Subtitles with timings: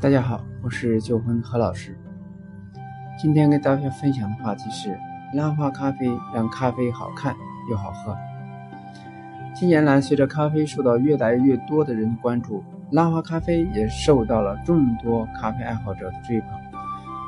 [0.00, 1.94] 大家好，我是九坤何老师。
[3.20, 4.98] 今天跟大家分享的话题是
[5.34, 7.36] 拉花咖啡让咖啡好看
[7.70, 8.16] 又好喝。
[9.54, 16.48] 近年来，随着咖啡受到越来越多的人关注，拉花咖啡也受到了众多咖啡爱好者的追捧。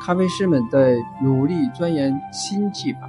[0.00, 3.00] 咖啡师们在努力钻研新技法，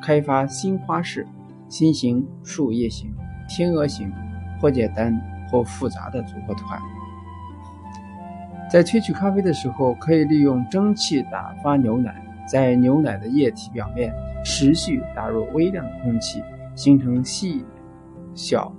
[0.00, 1.26] 开发新花式、
[1.68, 3.12] 新型、树叶型、
[3.48, 4.12] 天鹅型
[4.60, 6.80] 或简单或复杂的组合图案。
[8.70, 16.40] 在萃取咖啡的时候，可以利用蒸汽打发牛奶，在牛奶的液体表面持续打入微量的空气，
[16.76, 17.64] 形成细
[18.32, 18.72] 小、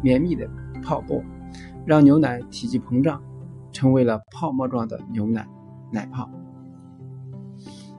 [0.00, 0.48] 绵密的
[0.80, 1.20] 泡沫，
[1.84, 3.20] 让牛奶体积膨胀，
[3.72, 5.44] 成为了泡沫状的牛奶
[5.90, 6.30] 奶泡。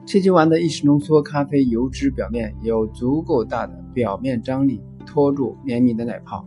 [0.06, 6.46] 萃取完的意式浓缩咖啡油脂表面有足够大的表面张力，托住绵密的奶泡。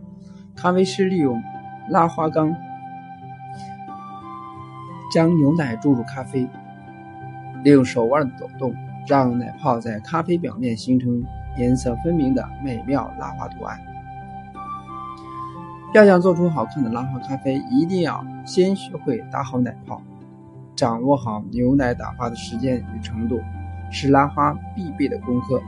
[0.56, 1.40] 咖啡师利用
[1.88, 2.52] 拉花缸。
[5.10, 6.48] 将牛奶注入咖啡，
[7.62, 8.74] 利用手腕的抖动，
[9.06, 11.24] 让奶泡在咖啡表面形成
[11.56, 13.78] 颜色分明的美妙拉花图案。
[15.94, 20.02] 要想做出好看的拉花咖啡，一定要先学会打好奶泡，
[20.76, 23.40] 掌握好牛奶打发的时间与程度，
[23.90, 25.62] 是拉花必备的功课。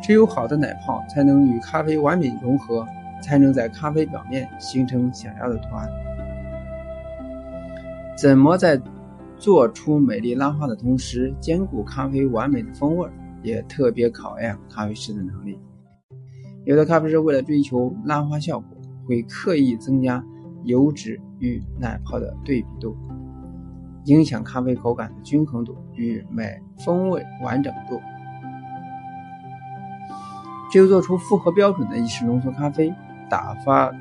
[0.00, 2.86] 只有好的奶泡，才能与咖啡完美融合，
[3.20, 5.90] 才能在咖啡表面形成想要的图案。
[8.16, 8.80] 怎么在
[9.36, 13.06] 做出美丽拉花的同时兼顾咖啡完美的风味，
[13.42, 15.58] 也特别考验咖啡师的能力。
[16.64, 18.68] 有的咖啡师为了追求拉花效果，
[19.06, 20.24] 会刻意增加
[20.64, 22.96] 油脂与奶泡的对比度，
[24.06, 28.00] 影响咖啡口感的均衡度与美风味完整度。
[30.72, 32.92] 只有做出符合标准的意式浓缩咖啡，
[33.28, 33.92] 打发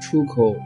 [0.00, 0.56] 出口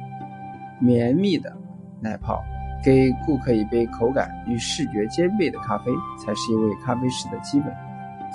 [0.78, 1.54] 绵密的
[2.00, 2.42] 奶泡。
[2.82, 7.72] 给顾客一杯口感与视觉兼备的咖啡，才是一位咖啡师的基本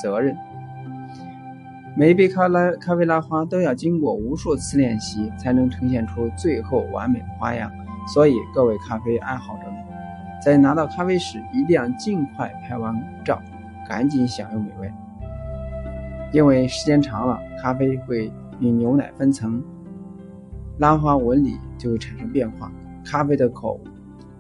[0.02, 0.36] 责任。
[1.96, 7.72] 每一杯咖拉咖啡拉花都要经过无数次练习，才能呈现出最后完美的花样。
[8.08, 9.76] 所以，各位咖啡爱好者们，
[10.42, 13.40] 在拿到咖啡时，一定要尽快拍完照，
[13.88, 14.92] 赶紧享用美味。
[16.32, 19.62] 因为时间长了，咖啡会与牛奶分层，
[20.78, 22.72] 拉花纹理就会产生变化，
[23.04, 23.80] 咖啡的口。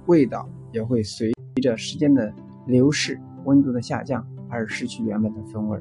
[0.09, 1.31] 味道也会随
[1.61, 2.33] 着时间的
[2.65, 5.79] 流逝、温度的下降而失去原本的风味。